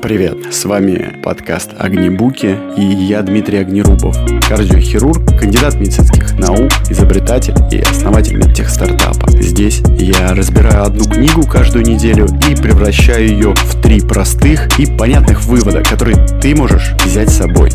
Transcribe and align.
Привет, 0.00 0.54
с 0.54 0.64
вами 0.64 1.20
подкаст 1.24 1.72
«Огнебуки» 1.76 2.56
и 2.76 2.82
я 2.82 3.20
Дмитрий 3.22 3.58
Огнерубов, 3.58 4.16
кардиохирург, 4.48 5.36
кандидат 5.36 5.74
медицинских 5.74 6.38
наук, 6.38 6.70
изобретатель 6.88 7.54
и 7.72 7.80
основатель 7.80 8.36
медтех-стартапа. 8.36 9.28
Здесь 9.32 9.82
я 9.98 10.34
разбираю 10.34 10.84
одну 10.84 11.04
книгу 11.04 11.44
каждую 11.44 11.84
неделю 11.84 12.26
и 12.48 12.54
превращаю 12.54 13.28
ее 13.28 13.54
в 13.54 13.82
три 13.82 14.00
простых 14.00 14.78
и 14.78 14.86
понятных 14.86 15.42
вывода, 15.42 15.82
которые 15.82 16.16
ты 16.40 16.54
можешь 16.54 16.94
взять 17.04 17.30
с 17.30 17.38
собой. 17.38 17.70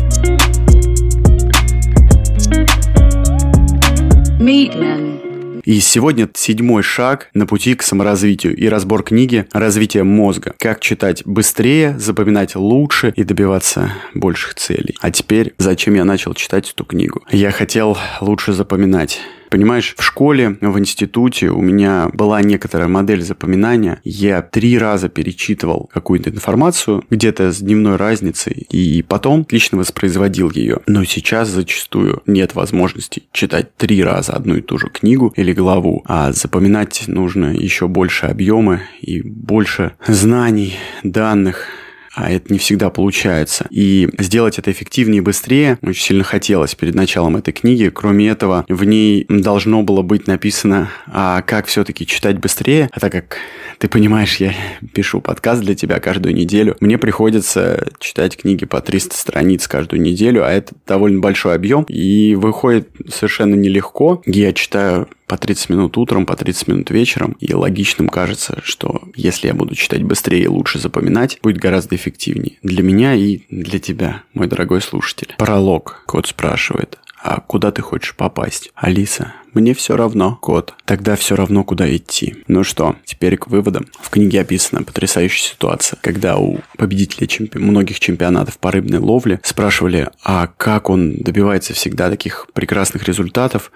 И 5.64 5.80
сегодня 5.80 6.28
седьмой 6.34 6.82
шаг 6.82 7.30
на 7.32 7.46
пути 7.46 7.74
к 7.74 7.82
саморазвитию 7.82 8.54
и 8.54 8.68
разбор 8.68 9.02
книги 9.02 9.46
«Развитие 9.52 10.04
мозга. 10.04 10.54
Как 10.58 10.80
читать 10.80 11.22
быстрее, 11.24 11.98
запоминать 11.98 12.54
лучше 12.54 13.12
и 13.16 13.24
добиваться 13.24 13.92
больших 14.14 14.54
целей». 14.54 14.94
А 15.00 15.10
теперь, 15.10 15.54
зачем 15.58 15.94
я 15.94 16.04
начал 16.04 16.34
читать 16.34 16.70
эту 16.70 16.84
книгу? 16.84 17.22
Я 17.30 17.50
хотел 17.50 17.96
лучше 18.20 18.52
запоминать 18.52 19.20
Понимаешь, 19.50 19.94
в 19.96 20.02
школе, 20.02 20.56
в 20.60 20.78
институте 20.78 21.48
у 21.48 21.60
меня 21.60 22.08
была 22.12 22.42
некоторая 22.42 22.88
модель 22.88 23.22
запоминания. 23.22 24.00
Я 24.04 24.42
три 24.42 24.78
раза 24.78 25.08
перечитывал 25.08 25.90
какую-то 25.92 26.30
информацию, 26.30 27.04
где-то 27.10 27.52
с 27.52 27.58
дневной 27.58 27.96
разницей, 27.96 28.66
и 28.70 29.02
потом 29.02 29.42
отлично 29.42 29.78
воспроизводил 29.78 30.50
ее. 30.50 30.80
Но 30.86 31.04
сейчас 31.04 31.48
зачастую 31.48 32.22
нет 32.26 32.54
возможности 32.54 33.24
читать 33.32 33.76
три 33.76 34.02
раза 34.02 34.32
одну 34.32 34.56
и 34.56 34.60
ту 34.60 34.78
же 34.78 34.88
книгу 34.88 35.32
или 35.36 35.52
главу, 35.52 36.02
а 36.06 36.32
запоминать 36.32 37.04
нужно 37.06 37.54
еще 37.54 37.88
больше 37.88 38.26
объемы 38.26 38.82
и 39.00 39.22
больше 39.22 39.92
знаний, 40.06 40.74
данных, 41.02 41.66
а 42.14 42.30
это 42.30 42.52
не 42.52 42.58
всегда 42.58 42.90
получается. 42.90 43.66
И 43.70 44.08
сделать 44.18 44.58
это 44.58 44.70
эффективнее 44.70 45.18
и 45.18 45.20
быстрее 45.20 45.78
очень 45.82 46.04
сильно 46.04 46.24
хотелось 46.24 46.74
перед 46.74 46.94
началом 46.94 47.36
этой 47.36 47.52
книги. 47.52 47.88
Кроме 47.88 48.28
этого, 48.28 48.64
в 48.68 48.84
ней 48.84 49.26
должно 49.28 49.82
было 49.82 50.02
быть 50.02 50.26
написано, 50.26 50.90
а 51.06 51.42
как 51.42 51.66
все-таки 51.66 52.06
читать 52.06 52.38
быстрее. 52.38 52.88
А 52.92 53.00
так 53.00 53.12
как 53.12 53.38
ты 53.78 53.88
понимаешь, 53.88 54.36
я 54.36 54.54
пишу 54.92 55.20
подкаст 55.20 55.62
для 55.62 55.74
тебя 55.74 56.00
каждую 56.00 56.34
неделю, 56.34 56.76
мне 56.80 56.98
приходится 56.98 57.88
читать 57.98 58.36
книги 58.36 58.64
по 58.64 58.80
300 58.80 59.16
страниц 59.16 59.66
каждую 59.66 60.00
неделю, 60.00 60.44
а 60.44 60.50
это 60.50 60.74
довольно 60.86 61.20
большой 61.20 61.54
объем, 61.54 61.84
и 61.84 62.34
выходит 62.34 62.88
совершенно 63.08 63.54
нелегко. 63.54 64.22
Я 64.26 64.52
читаю 64.52 65.08
по 65.26 65.36
30 65.36 65.70
минут 65.70 65.96
утром, 65.96 66.26
по 66.26 66.36
30 66.36 66.68
минут 66.68 66.90
вечером. 66.90 67.36
И 67.40 67.52
логичным 67.54 68.08
кажется, 68.08 68.60
что 68.62 69.02
если 69.14 69.48
я 69.48 69.54
буду 69.54 69.74
читать 69.74 70.02
быстрее 70.02 70.44
и 70.44 70.48
лучше 70.48 70.78
запоминать, 70.78 71.38
будет 71.42 71.58
гораздо 71.58 71.96
эффективнее. 71.96 72.58
Для 72.62 72.82
меня 72.82 73.14
и 73.14 73.40
для 73.48 73.78
тебя, 73.78 74.22
мой 74.32 74.46
дорогой 74.46 74.80
слушатель. 74.80 75.34
Пролог. 75.38 76.02
Кот 76.06 76.26
спрашивает. 76.26 76.98
А 77.24 77.40
куда 77.40 77.72
ты 77.72 77.80
хочешь 77.80 78.14
попасть? 78.14 78.70
Алиса, 78.74 79.32
мне 79.54 79.72
все 79.72 79.96
равно, 79.96 80.36
кот. 80.42 80.74
Тогда 80.84 81.16
все 81.16 81.36
равно, 81.36 81.64
куда 81.64 81.88
идти. 81.96 82.44
Ну 82.48 82.64
что, 82.64 82.96
теперь 83.06 83.38
к 83.38 83.46
выводам. 83.46 83.86
В 83.98 84.10
книге 84.10 84.42
описана 84.42 84.82
потрясающая 84.82 85.52
ситуация, 85.52 85.98
когда 86.02 86.36
у 86.36 86.58
победителей 86.76 87.26
чемпи... 87.26 87.58
многих 87.58 87.98
чемпионатов 87.98 88.58
по 88.58 88.70
рыбной 88.70 88.98
ловле 88.98 89.40
спрашивали, 89.42 90.10
а 90.22 90.48
как 90.48 90.90
он 90.90 91.16
добивается 91.16 91.72
всегда 91.72 92.10
таких 92.10 92.46
прекрасных 92.52 93.04
результатов, 93.04 93.72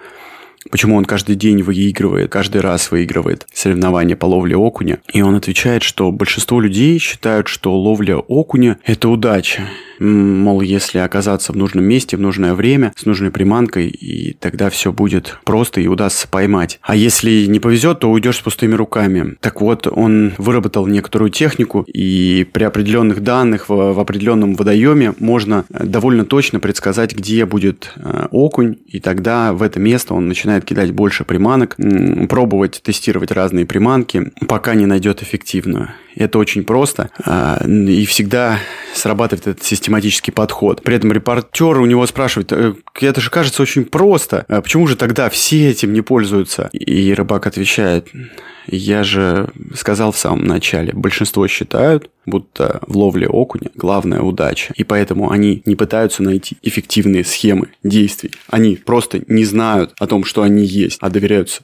почему 0.71 0.95
он 0.95 1.05
каждый 1.05 1.35
день 1.35 1.61
выигрывает, 1.61 2.31
каждый 2.31 2.61
раз 2.61 2.91
выигрывает 2.91 3.47
соревнования 3.53 4.15
по 4.15 4.25
ловле 4.25 4.55
окуня. 4.55 4.99
И 5.11 5.21
он 5.21 5.35
отвечает, 5.35 5.83
что 5.83 6.11
большинство 6.11 6.59
людей 6.59 6.99
считают, 6.99 7.47
что 7.47 7.77
ловля 7.77 8.17
окуня– 8.17 8.77
это 8.83 9.09
удача. 9.09 9.63
Мол, 9.99 10.61
если 10.61 10.99
оказаться 10.99 11.51
в 11.51 11.57
нужном 11.57 11.83
месте, 11.83 12.15
в 12.15 12.21
нужное 12.21 12.53
время, 12.53 12.93
с 12.95 13.05
нужной 13.05 13.31
приманкой, 13.31 13.87
и 13.87 14.33
тогда 14.33 14.69
все 14.69 14.93
будет 14.93 15.37
просто 15.43 15.81
и 15.81 15.87
удастся 15.87 16.27
поймать. 16.27 16.79
А 16.81 16.95
если 16.95 17.45
не 17.47 17.59
повезет, 17.59 17.99
то 17.99 18.09
уйдешь 18.09 18.37
с 18.37 18.41
пустыми 18.41 18.75
руками. 18.75 19.35
Так 19.41 19.59
вот, 19.59 19.87
он 19.87 20.33
выработал 20.37 20.87
некоторую 20.87 21.31
технику, 21.31 21.85
и 21.87 22.47
при 22.51 22.63
определенных 22.63 23.21
данных 23.21 23.67
в, 23.67 23.93
в 23.93 23.99
определенном 23.99 24.55
водоеме 24.55 25.13
можно 25.19 25.65
э, 25.69 25.85
довольно 25.85 26.25
точно 26.25 26.59
предсказать, 26.59 27.13
где 27.13 27.45
будет 27.45 27.91
э, 27.97 28.27
окунь, 28.31 28.77
и 28.87 28.99
тогда 29.01 29.51
в 29.53 29.61
это 29.61 29.79
место 29.79 30.13
он 30.13 30.27
начинает 30.27 30.48
кидать 30.61 30.91
больше 30.91 31.23
приманок, 31.23 31.75
пробовать 32.29 32.81
тестировать 32.83 33.31
разные 33.31 33.65
приманки, 33.65 34.31
пока 34.47 34.75
не 34.75 34.85
найдет 34.85 35.21
эффективную. 35.21 35.89
Это 36.15 36.37
очень 36.39 36.63
просто. 36.63 37.09
А, 37.23 37.63
и 37.65 38.05
всегда 38.05 38.59
срабатывает 38.93 39.47
этот 39.47 39.63
систематический 39.63 40.33
подход. 40.33 40.83
При 40.83 40.95
этом 40.95 41.11
репортер 41.11 41.79
у 41.79 41.85
него 41.85 42.05
спрашивает, 42.07 42.51
«Э, 42.51 42.73
это 42.99 43.21
же 43.21 43.29
кажется 43.29 43.61
очень 43.61 43.85
просто. 43.85 44.45
А 44.47 44.61
почему 44.61 44.87
же 44.87 44.95
тогда 44.95 45.29
все 45.29 45.69
этим 45.69 45.93
не 45.93 46.01
пользуются? 46.01 46.69
И 46.73 47.13
рыбак 47.13 47.47
отвечает, 47.47 48.07
я 48.71 49.03
же 49.03 49.49
сказал 49.75 50.11
в 50.11 50.17
самом 50.17 50.45
начале, 50.45 50.93
большинство 50.93 51.47
считают, 51.47 52.09
будто 52.25 52.79
в 52.87 52.95
ловле 52.95 53.27
окуня 53.27 53.71
главная 53.75 54.21
удача. 54.21 54.73
И 54.75 54.83
поэтому 54.83 55.31
они 55.31 55.61
не 55.65 55.75
пытаются 55.75 56.23
найти 56.23 56.57
эффективные 56.61 57.23
схемы 57.23 57.69
действий. 57.83 58.31
Они 58.47 58.75
просто 58.75 59.21
не 59.27 59.45
знают 59.45 59.93
о 59.99 60.07
том, 60.07 60.23
что 60.23 60.43
они 60.43 60.63
есть, 60.63 60.99
а 61.01 61.09
доверяются 61.09 61.63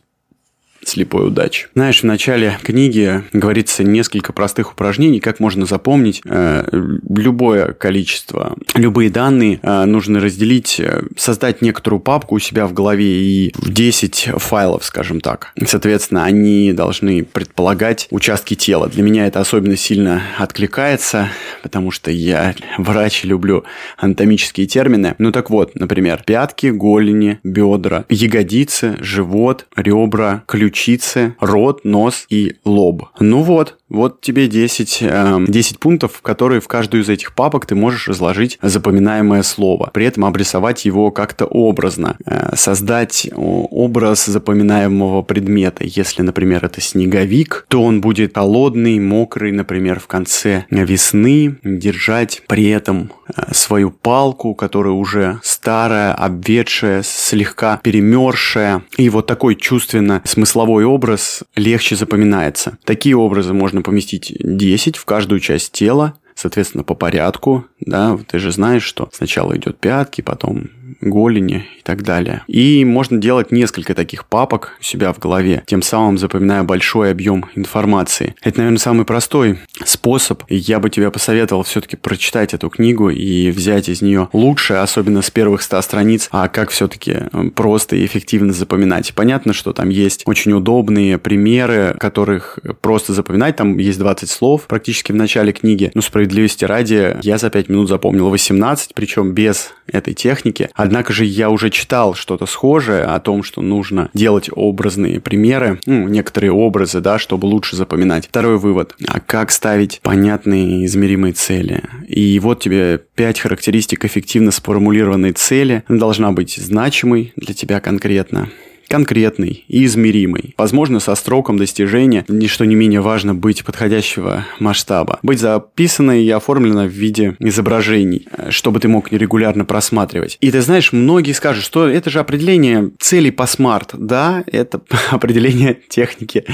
слепой 0.88 1.28
удачи. 1.28 1.68
Знаешь, 1.74 2.02
в 2.02 2.06
начале 2.06 2.58
книги 2.64 3.24
говорится 3.34 3.84
несколько 3.84 4.34
простых 4.34 4.72
упражнений, 4.72 5.20
как 5.20 5.40
можно 5.40 5.66
запомнить 5.66 6.22
э, 6.26 6.68
любое 7.10 7.74
количество, 7.74 8.56
любые 8.76 9.10
данные 9.10 9.60
э, 9.62 9.86
нужно 9.86 10.20
разделить, 10.20 10.80
э, 10.80 11.04
создать 11.18 11.62
некоторую 11.62 12.00
папку 12.00 12.36
у 12.36 12.40
себя 12.40 12.68
в 12.68 12.74
голове 12.74 13.06
и 13.06 13.54
в 13.56 13.72
10 13.72 14.30
файлов, 14.38 14.86
скажем 14.86 15.22
так. 15.22 15.52
Соответственно, 15.66 16.26
они 16.26 16.74
должны 16.74 17.24
предполагать 17.24 18.08
участки 18.12 18.54
тела. 18.56 18.88
Для 18.88 19.04
меня 19.04 19.28
это 19.28 19.40
особенно 19.40 19.78
сильно 19.78 20.22
откликается, 20.38 21.30
потому 21.64 21.92
что 21.92 22.12
я 22.12 22.56
врач, 22.78 23.24
люблю 23.24 23.64
анатомические 23.98 24.68
термины. 24.68 25.16
Ну 25.18 25.32
так 25.32 25.50
вот, 25.50 25.76
например, 25.76 26.24
пятки, 26.26 26.68
голени, 26.68 27.40
бедра, 27.44 28.06
ягодицы, 28.10 28.98
живот, 29.00 29.66
ребра, 29.76 30.44
ключ 30.48 30.75
ключицы, 30.76 31.36
рот, 31.40 31.86
нос 31.86 32.26
и 32.30 32.58
лоб. 32.66 33.04
Ну 33.22 33.44
вот, 33.44 33.78
вот 33.90 34.22
тебе 34.22 34.48
10, 34.48 35.00
э, 35.02 35.38
10 35.48 35.80
пунктов, 35.80 36.14
в 36.16 36.22
которые 36.22 36.62
в 36.62 36.68
каждую 36.68 37.04
из 37.04 37.10
этих 37.10 37.34
папок 37.34 37.66
ты 37.66 37.76
можешь 37.76 38.08
разложить 38.08 38.58
запоминаемое 38.62 39.44
слово. 39.44 39.92
При 39.94 40.06
этом 40.06 40.26
обрисовать 40.26 40.86
его 40.86 41.12
как-то 41.12 41.46
образно. 41.46 42.18
Э, 42.26 42.56
создать 42.56 43.30
образ 43.36 44.26
запоминаемого 44.26 45.22
предмета. 45.22 45.84
Если, 45.84 46.22
например, 46.22 46.66
это 46.66 46.82
снеговик, 46.82 47.66
то 47.68 47.84
он 47.84 48.02
будет 48.02 48.36
холодный, 48.36 49.00
мокрый, 49.00 49.52
например, 49.52 50.00
в 50.00 50.08
конце 50.08 50.66
весны. 50.70 51.58
Держать 51.64 52.44
при 52.48 52.70
этом 52.70 53.12
э, 53.28 53.54
свою 53.54 53.92
палку, 53.92 54.56
которая 54.56 54.94
уже 54.94 55.40
старая, 55.44 56.14
обветшая, 56.14 57.04
слегка 57.04 57.80
перемерзшая. 57.84 58.84
И 58.98 59.10
вот 59.10 59.28
такой 59.28 59.56
чувственно 59.56 60.22
смысловой 60.24 60.56
смысловой 60.56 60.86
образ 60.86 61.44
легче 61.56 61.96
запоминается. 61.96 62.78
Такие 62.86 63.16
образы 63.16 63.54
можно 63.54 63.75
поместить 63.82 64.36
10 64.40 64.98
в 64.98 65.06
каждую 65.06 65.40
часть 65.40 65.72
тела, 65.72 66.18
соответственно, 66.36 66.84
по 66.84 66.96
порядку, 66.96 67.66
да, 67.80 68.18
ты 68.28 68.40
же 68.40 68.52
знаешь, 68.52 68.84
что 68.84 69.10
сначала 69.14 69.56
идет 69.58 69.80
пятки, 69.80 70.22
потом 70.22 70.70
голени 71.02 71.66
и 71.80 71.82
так 71.84 72.04
далее. 72.04 72.44
И 72.48 72.84
можно 72.86 73.18
делать 73.18 73.52
несколько 73.52 73.94
таких 73.94 74.26
папок 74.26 74.78
у 74.80 74.84
себя 74.84 75.14
в 75.14 75.20
голове, 75.20 75.64
тем 75.66 75.82
самым 75.82 76.18
запоминая 76.18 76.64
большой 76.64 77.12
объем 77.12 77.46
информации. 77.56 78.36
Это, 78.42 78.60
наверное, 78.60 78.80
самый 78.80 79.06
простой 79.06 79.60
способ. 79.84 80.44
Я 80.50 80.80
бы 80.80 80.90
тебе 80.90 81.12
посоветовал 81.12 81.64
все-таки 81.64 81.96
прочитать 81.96 82.54
эту 82.54 82.70
книгу 82.70 83.10
и 83.10 83.52
взять 83.52 83.90
из 83.90 84.02
нее 84.02 84.30
лучшее, 84.34 84.80
особенно 84.80 85.22
с 85.22 85.32
первых 85.32 85.62
100 85.62 85.82
страниц, 85.82 86.28
а 86.32 86.48
как 86.48 86.70
все-таки 86.70 87.18
э, 87.32 87.50
просто 87.56 87.96
и 87.96 88.06
эффективно 88.06 88.54
запоминать. 88.54 89.14
Понятно, 89.14 89.54
что 89.54 89.74
там 89.74 89.90
есть 89.90 90.24
очень 90.26 90.54
удобные 90.54 91.18
примеры, 91.18 91.96
которых 92.00 92.60
просто 92.82 93.14
запоминать. 93.14 93.56
Там 93.56 93.78
есть 93.78 94.00
20 94.00 94.30
слов 94.30 94.66
практически 94.68 95.12
в 95.12 95.16
начале 95.16 95.52
книги. 95.52 95.92
Но 95.94 96.02
справедливости 96.02 96.66
ради, 96.66 97.18
я 97.22 97.38
за 97.38 97.50
5 97.50 97.70
минут 97.70 97.90
запомнил 97.90 98.30
18, 98.30 98.94
причем 98.94 99.34
без 99.34 99.74
этой 99.88 100.14
техники. 100.14 100.70
Однако 100.86 101.14
же 101.14 101.26
я 101.26 101.50
уже 101.50 101.72
читал 101.72 102.14
что-то 102.14 102.46
схожее 102.46 103.04
о 103.04 103.20
том, 103.20 103.42
что 103.42 103.62
нужно 103.62 104.10
делать 104.14 104.50
образные 104.52 105.20
примеры, 105.20 105.80
ну, 105.88 106.08
некоторые 106.08 106.52
образы, 106.52 107.02
да, 107.02 107.18
чтобы 107.18 107.48
лучше 107.48 107.76
запоминать. 107.76 108.28
Второй 108.28 108.60
вывод. 108.60 108.96
А 109.08 109.20
как 109.20 109.50
ставить 109.50 110.00
понятные 110.04 110.86
измеримые 110.86 111.34
цели? 111.34 111.84
И 112.08 112.40
вот 112.40 112.60
тебе 112.60 113.02
пять 113.16 113.40
характеристик 113.40 114.06
эффективно 114.06 114.52
сформулированной 114.52 115.32
цели. 115.32 115.84
Она 115.88 115.98
должна 115.98 116.32
быть 116.32 116.56
значимой 116.56 117.34
для 117.36 117.56
тебя 117.56 117.80
конкретно 117.80 118.50
конкретный 118.88 119.64
и 119.68 119.86
измеримый. 119.86 120.54
Возможно, 120.58 121.00
со 121.00 121.16
сроком 121.16 121.58
достижения, 121.58 122.26
ничто 122.28 122.66
не 122.66 122.76
менее 122.76 123.02
важно 123.02 123.34
быть 123.36 123.64
подходящего 123.64 124.46
масштаба. 124.60 125.20
Быть 125.22 125.40
записанной 125.40 126.24
и 126.24 126.30
оформленной 126.30 126.88
в 126.88 126.92
виде 126.92 127.36
изображений, 127.40 128.28
э, 128.32 128.52
чтобы 128.52 128.80
ты 128.80 128.88
мог 128.88 129.12
регулярно 129.12 129.66
просматривать. 129.66 130.38
И 130.42 130.52
ты 130.52 130.62
знаешь, 130.62 130.92
многие 130.94 131.34
скажут, 131.34 131.64
что 131.64 131.88
это 131.88 132.10
же 132.10 132.20
определение 132.20 132.92
целей 133.00 133.32
по 133.32 133.46
смарт. 133.48 133.92
Да, 133.94 134.44
это 134.48 134.82
определение 135.12 135.78
техники 135.90 136.46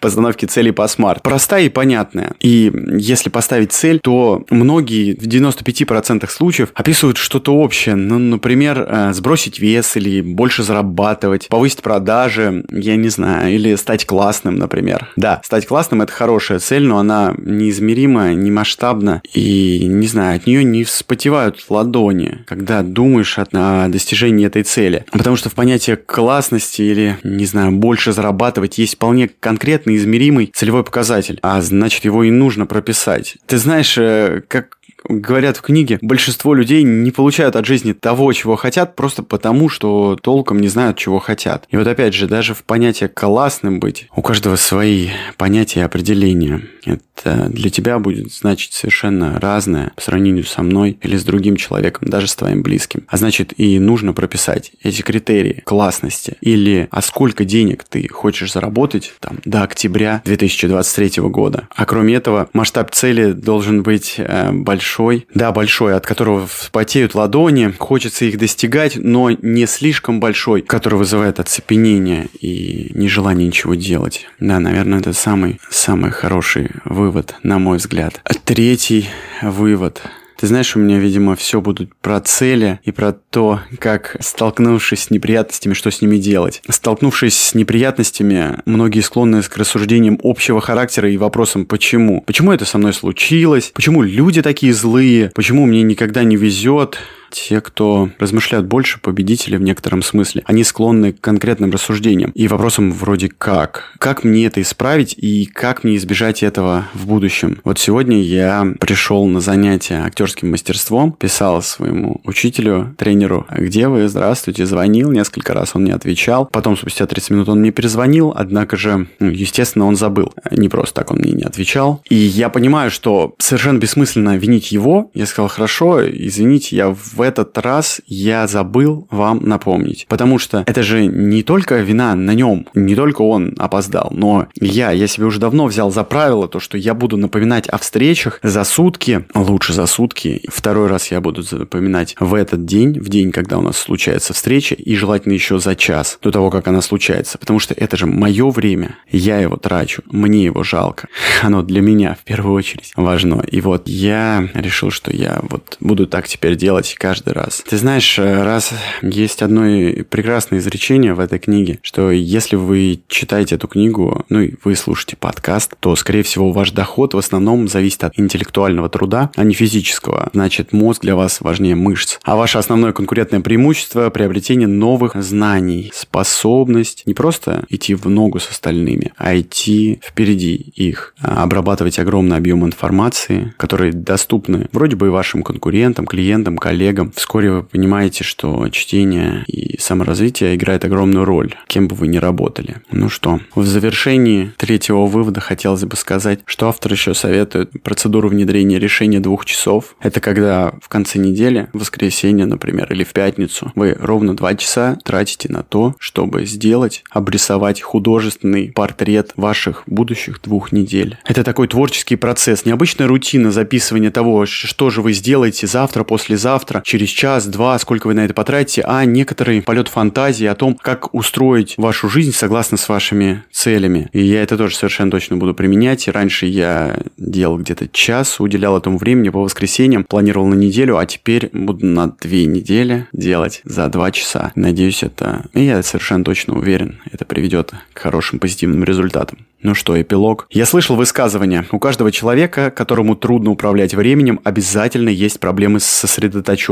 постановки 0.00 0.46
целей 0.46 0.72
по 0.72 0.86
смарт. 0.88 1.22
Простая 1.22 1.64
и 1.64 1.68
понятная. 1.68 2.34
И 2.40 2.72
если 2.96 3.30
поставить 3.30 3.72
цель, 3.72 4.00
то 4.00 4.44
многие 4.50 5.14
в 5.14 5.26
95% 5.26 6.28
случаев 6.28 6.70
описывают 6.74 7.16
что-то 7.16 7.54
общее. 7.54 7.94
Ну, 7.94 8.18
например, 8.18 8.86
э, 8.88 9.12
сбросить 9.12 9.58
вес 9.58 9.96
или 9.96 10.20
больше 10.20 10.62
зарабатывать, 10.62 11.48
повысить 11.48 11.69
продажи, 11.76 12.64
я 12.70 12.96
не 12.96 13.08
знаю, 13.08 13.54
или 13.54 13.74
стать 13.76 14.06
классным, 14.06 14.56
например. 14.56 15.08
Да, 15.16 15.40
стать 15.44 15.66
классным– 15.66 16.02
это 16.02 16.12
хорошая 16.12 16.58
цель, 16.58 16.84
но 16.84 16.98
она 16.98 17.34
неизмерима, 17.38 18.32
не 18.34 18.50
масштабна, 18.50 19.22
и, 19.32 19.84
не 19.86 20.06
знаю, 20.06 20.36
от 20.36 20.46
нее 20.46 20.64
не 20.64 20.84
вспотевают 20.84 21.64
ладони, 21.68 22.44
когда 22.46 22.82
думаешь 22.82 23.38
о 23.38 23.88
достижении 23.88 24.46
этой 24.46 24.62
цели. 24.62 25.04
Потому 25.12 25.36
что 25.36 25.48
в 25.48 25.54
понятии 25.54 25.94
классности 25.94 26.82
или, 26.82 27.18
не 27.22 27.46
знаю, 27.46 27.72
больше 27.72 28.12
зарабатывать 28.12 28.78
есть 28.78 28.96
вполне 28.96 29.28
конкретный, 29.28 29.96
измеримый 29.96 30.50
целевой 30.54 30.84
показатель, 30.84 31.38
а 31.42 31.60
значит 31.60 32.04
его 32.04 32.24
и 32.24 32.30
нужно 32.30 32.66
прописать. 32.66 33.36
Ты 33.46 33.58
знаешь, 33.58 33.96
э, 33.98 34.42
как 34.48 34.76
говорят 35.08 35.56
в 35.56 35.62
книге, 35.62 35.98
большинство 36.02 36.54
людей 36.54 36.82
не 36.82 37.10
получают 37.10 37.56
от 37.56 37.66
жизни 37.66 37.92
того, 37.92 38.32
чего 38.32 38.56
хотят, 38.56 38.96
просто 38.96 39.22
потому, 39.22 39.68
что 39.68 40.18
толком 40.20 40.60
не 40.60 40.68
знают, 40.68 40.98
чего 40.98 41.18
хотят. 41.18 41.66
И 41.70 41.76
вот 41.76 41.86
опять 41.86 42.14
же, 42.14 42.26
даже 42.26 42.54
в 42.54 42.64
понятие 42.64 43.08
«классным 43.08 43.80
быть» 43.80 44.08
у 44.14 44.22
каждого 44.22 44.56
свои 44.56 45.08
понятия 45.36 45.80
и 45.80 45.84
определения. 45.84 46.62
Это 46.84 47.48
для 47.50 47.70
тебя 47.70 47.98
будет 47.98 48.32
значить 48.32 48.72
совершенно 48.72 49.38
разное 49.38 49.92
по 49.94 50.02
сравнению 50.02 50.44
со 50.44 50.62
мной 50.62 50.98
или 51.02 51.16
с 51.16 51.24
другим 51.24 51.56
человеком, 51.56 52.08
даже 52.08 52.26
с 52.26 52.34
твоим 52.34 52.62
близким. 52.62 53.04
А 53.08 53.16
значит, 53.16 53.58
и 53.58 53.78
нужно 53.78 54.12
прописать 54.12 54.72
эти 54.82 55.02
критерии 55.02 55.62
классности. 55.64 56.36
Или 56.40 56.88
а 56.90 57.02
сколько 57.02 57.44
денег 57.44 57.84
ты 57.84 58.08
хочешь 58.08 58.52
заработать 58.52 59.12
там, 59.20 59.38
до 59.44 59.62
октября 59.62 60.22
2023 60.24 61.22
года. 61.24 61.68
А 61.74 61.84
кроме 61.84 62.14
этого, 62.14 62.48
масштаб 62.52 62.90
цели 62.92 63.32
должен 63.32 63.82
быть 63.82 64.14
э, 64.16 64.50
большой 64.52 64.89
большой, 64.90 65.26
да, 65.32 65.52
большой, 65.52 65.94
от 65.94 66.04
которого 66.04 66.48
вспотеют 66.48 67.14
ладони, 67.14 67.72
хочется 67.78 68.24
их 68.24 68.38
достигать, 68.38 68.96
но 68.96 69.30
не 69.30 69.66
слишком 69.66 70.18
большой, 70.18 70.62
который 70.62 70.98
вызывает 70.98 71.38
оцепенение 71.38 72.26
и 72.40 72.90
нежелание 72.94 73.46
ничего 73.46 73.76
делать. 73.76 74.26
Да, 74.40 74.58
наверное, 74.58 74.98
это 74.98 75.12
самый, 75.12 75.60
самый 75.70 76.10
хороший 76.10 76.70
вывод, 76.84 77.36
на 77.44 77.60
мой 77.60 77.78
взгляд. 77.78 78.20
Третий 78.44 79.08
вывод– 79.42 80.02
ты 80.40 80.46
знаешь, 80.46 80.74
у 80.74 80.78
меня, 80.78 80.98
видимо, 80.98 81.36
все 81.36 81.60
будут 81.60 81.94
про 81.96 82.18
цели 82.20 82.80
и 82.82 82.92
про 82.92 83.12
то, 83.12 83.60
как, 83.78 84.16
столкнувшись 84.20 85.02
с 85.02 85.10
неприятностями, 85.10 85.74
что 85.74 85.90
с 85.90 86.00
ними 86.00 86.16
делать. 86.16 86.62
Столкнувшись 86.66 87.36
с 87.36 87.54
неприятностями, 87.54 88.56
многие 88.64 89.00
склонны 89.00 89.42
к 89.42 89.56
рассуждениям 89.58 90.18
общего 90.22 90.62
характера 90.62 91.10
и 91.10 91.18
вопросам 91.18 91.66
«почему?». 91.66 92.22
Почему 92.22 92.52
это 92.52 92.64
со 92.64 92.78
мной 92.78 92.94
случилось? 92.94 93.70
Почему 93.74 94.00
люди 94.00 94.40
такие 94.40 94.72
злые? 94.72 95.30
Почему 95.34 95.66
мне 95.66 95.82
никогда 95.82 96.24
не 96.24 96.36
везет? 96.36 96.98
Те, 97.30 97.60
кто 97.60 98.10
размышляют 98.18 98.66
больше, 98.66 99.00
победители 99.00 99.56
в 99.56 99.62
некотором 99.62 100.02
смысле, 100.02 100.42
они 100.46 100.64
склонны 100.64 101.12
к 101.12 101.20
конкретным 101.20 101.70
рассуждениям 101.70 102.30
и 102.32 102.48
вопросам 102.48 102.92
вроде 102.92 103.28
«как?». 103.28 103.92
Как 103.98 104.24
мне 104.24 104.46
это 104.46 104.60
исправить 104.60 105.14
и 105.16 105.46
как 105.46 105.84
мне 105.84 105.96
избежать 105.96 106.42
этого 106.42 106.86
в 106.94 107.06
будущем? 107.06 107.60
Вот 107.64 107.78
сегодня 107.78 108.20
я 108.22 108.74
пришел 108.80 109.26
на 109.26 109.40
занятие 109.40 110.02
актерским 110.04 110.50
мастерством, 110.50 111.12
писал 111.12 111.62
своему 111.62 112.20
учителю, 112.24 112.94
тренеру, 112.98 113.46
где 113.50 113.88
вы, 113.88 114.08
здравствуйте, 114.08 114.66
звонил 114.66 115.10
несколько 115.10 115.54
раз, 115.54 115.72
он 115.74 115.84
не 115.84 115.92
отвечал. 115.92 116.46
Потом, 116.46 116.76
спустя 116.76 117.06
30 117.06 117.30
минут, 117.30 117.48
он 117.48 117.60
мне 117.60 117.70
перезвонил, 117.70 118.32
однако 118.34 118.76
же, 118.76 119.06
ну, 119.18 119.30
естественно, 119.30 119.86
он 119.86 119.96
забыл. 119.96 120.32
Не 120.50 120.68
просто 120.68 120.94
так 120.94 121.10
он 121.10 121.18
мне 121.18 121.32
не 121.32 121.44
отвечал. 121.44 122.02
И 122.08 122.14
я 122.14 122.48
понимаю, 122.48 122.90
что 122.90 123.34
совершенно 123.38 123.78
бессмысленно 123.78 124.36
винить 124.36 124.72
его. 124.72 125.10
Я 125.14 125.26
сказал, 125.26 125.48
хорошо, 125.48 126.06
извините, 126.06 126.76
я 126.76 126.90
в 126.90 127.19
в 127.20 127.22
этот 127.22 127.58
раз 127.58 128.00
я 128.06 128.46
забыл 128.46 129.06
вам 129.10 129.40
напомнить. 129.42 130.06
Потому 130.08 130.38
что 130.38 130.64
это 130.66 130.82
же 130.82 131.04
не 131.04 131.42
только 131.42 131.80
вина 131.80 132.14
на 132.14 132.32
нем, 132.32 132.66
не 132.72 132.94
только 132.94 133.20
он 133.20 133.54
опоздал, 133.58 134.08
но 134.10 134.46
я, 134.58 134.90
я 134.90 135.06
себе 135.06 135.26
уже 135.26 135.38
давно 135.38 135.66
взял 135.66 135.92
за 135.92 136.02
правило 136.02 136.48
то, 136.48 136.60
что 136.60 136.78
я 136.78 136.94
буду 136.94 137.18
напоминать 137.18 137.68
о 137.68 137.76
встречах 137.76 138.40
за 138.42 138.64
сутки, 138.64 139.26
лучше 139.34 139.74
за 139.74 139.84
сутки. 139.84 140.42
Второй 140.48 140.88
раз 140.88 141.10
я 141.10 141.20
буду 141.20 141.42
запоминать 141.42 142.16
в 142.18 142.32
этот 142.32 142.64
день, 142.64 142.98
в 142.98 143.10
день, 143.10 143.32
когда 143.32 143.58
у 143.58 143.60
нас 143.60 143.76
случается 143.76 144.32
встреча, 144.32 144.74
и 144.74 144.96
желательно 144.96 145.34
еще 145.34 145.58
за 145.58 145.76
час 145.76 146.18
до 146.22 146.30
того, 146.30 146.48
как 146.48 146.68
она 146.68 146.80
случается. 146.80 147.36
Потому 147.36 147.58
что 147.58 147.74
это 147.74 147.98
же 147.98 148.06
мое 148.06 148.48
время, 148.48 148.96
я 149.10 149.40
его 149.40 149.58
трачу, 149.58 150.02
мне 150.10 150.44
его 150.46 150.62
жалко. 150.62 151.08
Оно 151.42 151.60
для 151.60 151.82
меня 151.82 152.16
в 152.18 152.24
первую 152.24 152.54
очередь 152.54 152.92
важно. 152.96 153.44
И 153.46 153.60
вот 153.60 153.88
я 153.88 154.48
решил, 154.54 154.90
что 154.90 155.14
я 155.14 155.40
вот 155.42 155.76
буду 155.80 156.06
так 156.06 156.26
теперь 156.26 156.56
делать 156.56 156.96
каждый 157.10 157.32
раз. 157.32 157.64
Ты 157.68 157.76
знаешь, 157.76 158.20
э, 158.20 158.42
раз 158.44 158.72
есть 159.02 159.42
одно 159.42 159.62
прекрасное 160.08 160.60
изречение 160.60 161.12
в 161.12 161.18
этой 161.18 161.40
книге, 161.40 161.80
что 161.82 162.12
если 162.12 162.54
вы 162.54 163.00
читаете 163.08 163.56
эту 163.56 163.66
книгу, 163.66 164.24
ну 164.28 164.42
и 164.42 164.54
вы 164.62 164.76
слушаете 164.76 165.16
подкаст, 165.16 165.74
то, 165.80 165.96
скорее 165.96 166.22
всего, 166.22 166.52
ваш 166.52 166.70
доход 166.70 167.14
в 167.14 167.18
основном 167.18 167.66
зависит 167.66 168.04
от 168.04 168.16
интеллектуального 168.16 168.88
труда, 168.88 169.32
а 169.34 169.42
не 169.42 169.54
физического. 169.54 170.30
Значит, 170.32 170.72
мозг 170.72 171.02
для 171.02 171.16
вас 171.16 171.40
важнее 171.40 171.74
мышц. 171.74 172.20
А 172.22 172.36
ваше 172.36 172.58
основное 172.58 172.92
конкурентное 172.92 173.40
преимущество– 173.40 174.08
приобретение 174.10 174.68
новых 174.68 175.20
знаний, 175.20 175.90
способность 175.92 177.02
не 177.06 177.14
просто 177.14 177.64
идти 177.70 177.96
в 177.96 178.08
ногу 178.08 178.38
с 178.38 178.48
остальными, 178.48 179.12
а 179.16 179.36
идти 179.36 180.00
впереди 180.00 180.54
их, 180.54 181.16
а 181.20 181.42
обрабатывать 181.42 181.98
огромный 181.98 182.36
объем 182.36 182.64
информации, 182.64 183.52
которые 183.56 183.92
доступны 183.92 184.68
вроде 184.70 184.94
бы 184.94 185.08
и 185.08 185.10
вашим 185.10 185.42
конкурентам, 185.42 186.06
клиентам, 186.06 186.56
коллегам, 186.56 186.99
коллегам, 187.00 187.12
вскоре 187.16 187.50
вы 187.50 187.62
понимаете, 187.62 188.24
что 188.24 188.68
чтение 188.68 189.44
и 189.46 189.78
саморазвитие 189.80 190.54
играет 190.54 190.84
огромную 190.84 191.24
роль, 191.24 191.54
кем 191.66 191.88
бы 191.88 191.96
вы 191.96 192.08
ни 192.08 192.18
работали. 192.18 192.76
Ну 192.90 193.08
что, 193.08 193.40
в 193.54 193.64
завершении 193.66 194.52
третьего 194.56 195.06
вывода 195.06 195.40
хотелось 195.40 195.84
бы 195.84 195.96
сказать, 195.96 196.40
что 196.44 196.68
автор 196.68 196.92
еще 196.92 197.14
советует 197.14 197.70
процедуру 197.82 198.28
внедрения 198.28 198.78
решения 198.78 199.20
двух 199.20 199.44
часов. 199.44 199.96
Это 200.00 200.20
когда 200.20 200.74
в 200.82 200.88
конце 200.88 201.18
недели, 201.18 201.68
в 201.72 201.80
воскресенье, 201.80 202.46
например, 202.46 202.92
или 202.92 203.04
в 203.04 203.12
пятницу, 203.12 203.72
вы 203.74 203.96
ровно 203.98 204.36
два 204.36 204.54
часа 204.54 204.98
тратите 205.04 205.50
на 205.50 205.62
то, 205.62 205.94
чтобы 205.98 206.44
сделать, 206.46 207.04
обрисовать 207.10 207.80
художественный 207.80 208.72
портрет 208.72 209.32
ваших 209.36 209.84
будущих 209.86 210.40
двух 210.42 210.72
недель. 210.72 211.18
Это 211.24 211.44
такой 211.44 211.68
творческий 211.68 212.16
процесс, 212.16 212.64
необычная 212.64 213.06
рутина 213.06 213.50
записывания 213.50 214.10
того, 214.10 214.46
что 214.46 214.90
же 214.90 215.02
вы 215.02 215.12
сделаете 215.12 215.66
завтра, 215.66 216.04
послезавтра, 216.04 216.82
через 216.90 217.08
час, 217.08 217.46
два, 217.46 217.78
сколько 217.78 218.08
вы 218.08 218.14
на 218.14 218.24
это 218.24 218.34
потратите, 218.34 218.82
а 218.84 219.04
некоторый 219.04 219.62
полет 219.62 219.86
фантазии 219.86 220.46
о 220.46 220.56
том, 220.56 220.74
как 220.74 221.14
устроить 221.14 221.74
вашу 221.76 222.08
жизнь 222.08 222.32
согласно 222.32 222.76
с 222.76 222.88
вашими 222.88 223.44
целями. 223.52 224.08
И 224.12 224.20
я 224.20 224.42
это 224.42 224.56
тоже 224.56 224.74
совершенно 224.74 225.12
точно 225.12 225.36
буду 225.36 225.54
применять. 225.54 226.08
раньше 226.08 226.46
я 226.46 226.98
делал 227.16 227.58
где-то 227.58 227.86
час, 227.86 228.40
уделял 228.40 228.76
этому 228.76 228.98
времени 228.98 229.28
по 229.28 229.40
воскресеньям, 229.40 230.02
планировал 230.02 230.48
на 230.48 230.54
неделю, 230.54 230.98
а 230.98 231.06
теперь 231.06 231.50
буду 231.52 231.86
на 231.86 232.08
две 232.08 232.44
недели 232.46 233.06
делать 233.12 233.60
за 233.64 233.86
два 233.86 234.10
часа. 234.10 234.50
Надеюсь, 234.56 235.04
это... 235.04 235.44
И 235.54 235.62
я 235.62 235.84
совершенно 235.84 236.24
точно 236.24 236.58
уверен, 236.58 237.00
это 237.12 237.24
приведет 237.24 237.72
к 237.92 238.00
хорошим 238.00 238.40
позитивным 238.40 238.82
результатам. 238.82 239.46
Ну 239.62 239.74
что, 239.74 240.00
эпилог? 240.00 240.46
Я 240.50 240.64
слышал 240.64 240.96
высказывание. 240.96 241.66
У 241.70 241.78
каждого 241.78 242.10
человека, 242.10 242.70
которому 242.70 243.14
трудно 243.14 243.50
управлять 243.50 243.94
временем, 243.94 244.40
обязательно 244.42 245.10
есть 245.10 245.38
проблемы 245.38 245.80
с 245.80 245.84
сосредоточенностью. 245.84 246.69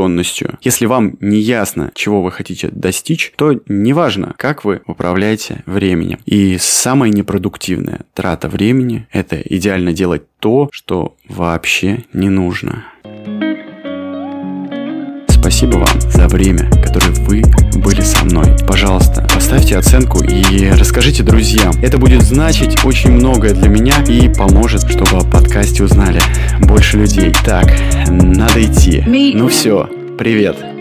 Если 0.63 0.87
вам 0.87 1.17
не 1.21 1.39
ясно, 1.39 1.91
чего 1.95 2.23
вы 2.23 2.31
хотите 2.31 2.69
достичь, 2.71 3.33
то 3.37 3.61
неважно, 3.69 4.35
как 4.37 4.65
вы 4.65 4.83
управляете 4.87 5.63
временем. 5.67 6.19
И 6.27 6.57
самая 6.59 7.11
непродуктивная 7.11 8.01
трата 8.15 8.49
времени– 8.49 9.07
это 9.13 9.41
идеально 9.41 9.93
делать 9.93 10.23
то, 10.39 10.69
что 10.73 11.17
вообще 11.29 12.05
не 12.13 12.29
нужно. 12.29 12.85
Спасибо 15.29 15.77
вам 15.77 16.01
за 16.01 16.29
время, 16.29 16.71
которое 16.83 17.13
вы 17.25 17.43
были 17.79 18.03
со 18.03 18.25
мной. 18.25 18.57
Пожалуйста, 18.67 19.27
поставьте 19.35 19.77
оценку 19.77 20.23
и 20.23 20.69
расскажите 20.71 21.23
друзьям. 21.23 21.73
Это 21.83 21.99
будет 21.99 22.23
значить 22.23 22.85
очень 22.85 23.13
многое 23.13 23.55
для 23.55 23.69
меня 23.69 24.03
и 24.07 24.29
поможет, 24.29 24.89
чтобы 24.89 25.19
о 25.19 25.25
подкасте 25.25 25.85
узнали 25.85 26.21
больше 26.61 26.99
людей. 26.99 27.33
Так, 27.45 27.73
надо 28.09 28.63
идти. 28.65 29.03
Ну 29.35 29.49
все, 29.49 29.89
привет. 30.19 30.78